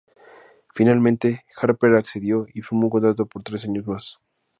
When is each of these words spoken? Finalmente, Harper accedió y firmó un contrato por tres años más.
Finalmente, 0.73 1.45
Harper 1.55 1.93
accedió 1.93 2.47
y 2.51 2.63
firmó 2.63 2.85
un 2.85 2.89
contrato 2.89 3.27
por 3.27 3.43
tres 3.43 3.65
años 3.65 3.85
más. 3.85 4.19